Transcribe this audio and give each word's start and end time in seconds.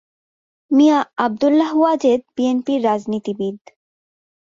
মিয়া 0.71 0.99
আবদুল্লাহ 1.17 1.71
ওয়াজেদ 1.77 2.21
বিএনপির 2.35 2.79
রাজনীতিবিদ। 2.83 3.57